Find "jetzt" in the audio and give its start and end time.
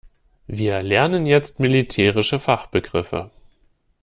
1.27-1.59